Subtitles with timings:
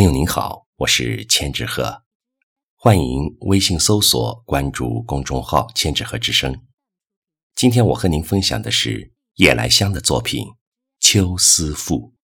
[0.00, 2.04] 朋友您好，我是千纸鹤，
[2.74, 6.62] 欢迎微信搜索关注公众号“千纸鹤之声”。
[7.54, 10.46] 今天我和您分享的是夜来香的作品
[11.00, 12.14] 《秋思赋》。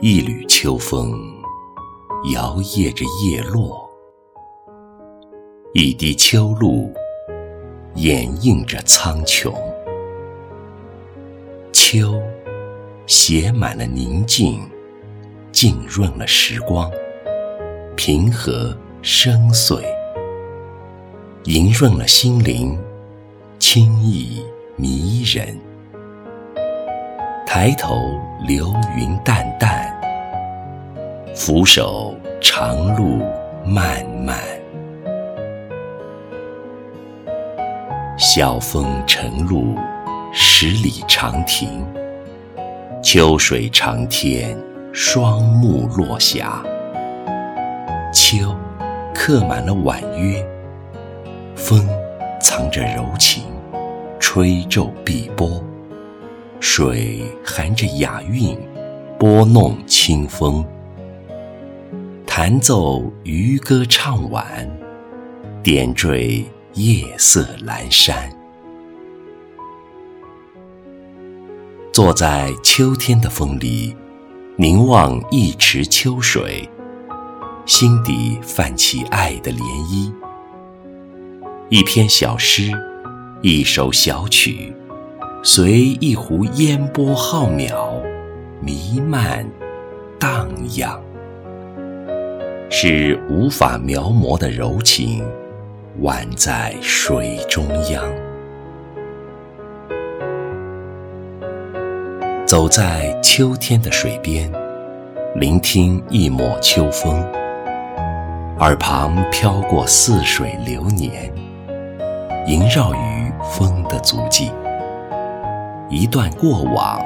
[0.00, 1.37] 一缕秋风。
[2.24, 3.88] 摇曳着叶落，
[5.72, 6.92] 一滴秋露
[7.94, 9.54] 掩映着苍穹。
[11.72, 12.20] 秋
[13.06, 14.60] 写满了宁静，
[15.52, 16.90] 浸润了时光，
[17.94, 19.80] 平和深邃，
[21.44, 22.76] 莹润了心灵，
[23.60, 25.56] 清逸迷人。
[27.46, 27.94] 抬头
[28.44, 29.96] 流云淡淡。
[31.40, 33.24] 俯首长路
[33.64, 34.36] 漫漫，
[38.18, 39.76] 晓风晨露
[40.32, 41.86] 十里长亭，
[43.00, 44.58] 秋水长天
[44.92, 46.60] 双目落霞。
[48.12, 48.52] 秋
[49.14, 50.44] 刻满了婉约，
[51.54, 51.88] 风
[52.40, 53.44] 藏着柔情，
[54.18, 55.62] 吹皱碧波；
[56.58, 58.58] 水含着雅韵，
[59.16, 60.66] 拨弄清风。
[62.40, 64.70] 弹奏渔歌唱晚，
[65.60, 66.44] 点缀
[66.74, 68.32] 夜色阑珊。
[71.92, 73.92] 坐在秋天的风里，
[74.54, 76.70] 凝望一池秋水，
[77.66, 80.12] 心底泛起爱的涟漪。
[81.68, 82.70] 一篇小诗，
[83.42, 84.72] 一首小曲，
[85.42, 88.00] 随一湖烟波浩渺，
[88.62, 89.44] 弥漫
[90.20, 91.07] 荡漾。
[92.70, 95.24] 是无法描摹的柔情，
[96.02, 98.04] 宛在水中央。
[102.46, 104.52] 走在秋天的水边，
[105.36, 107.24] 聆听一抹秋风，
[108.58, 111.32] 耳旁飘过似水流年，
[112.46, 114.52] 萦绕于风的足迹。
[115.88, 117.00] 一段过往，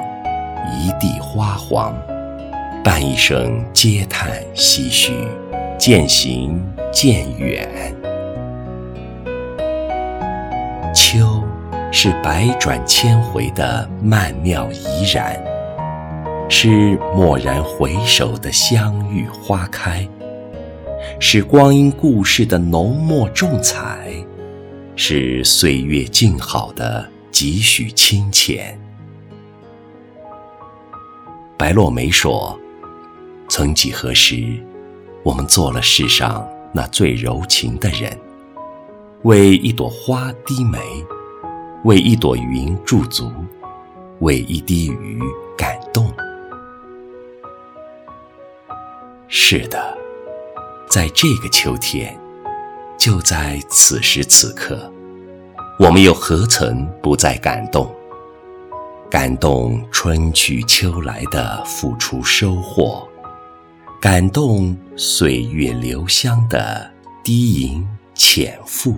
[0.77, 1.95] 一地花黄，
[2.83, 5.13] 伴一声嗟叹唏嘘。
[5.85, 7.93] 渐行渐远，
[10.95, 11.43] 秋
[11.91, 15.37] 是百转千回的曼妙怡然，
[16.49, 20.07] 是蓦然回首的相遇花开，
[21.19, 24.09] 是光阴故事的浓墨重彩，
[24.95, 28.79] 是岁月静好的几许清浅。
[31.57, 32.57] 白落梅说
[33.51, 34.57] ：“曾几何时。”
[35.23, 38.19] 我们做了世上那最柔情的人，
[39.21, 40.79] 为一朵花低眉，
[41.85, 43.31] 为一朵云驻足，
[44.19, 45.17] 为一滴雨
[45.57, 46.11] 感动。
[49.29, 49.97] 是的，
[50.89, 52.19] 在这个秋天，
[52.97, 54.91] 就在此时此刻，
[55.79, 57.89] 我们又何曾不再感动？
[59.09, 63.07] 感动春去秋来的付出收获。
[64.03, 66.91] 感动岁月留香的
[67.23, 68.97] 低吟浅赋。